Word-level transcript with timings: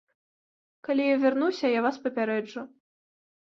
Калі 0.87 1.03
я 1.09 1.19
вярнуся, 1.25 1.65
я 1.77 1.85
вас 1.89 2.01
папярэджу. 2.09 2.67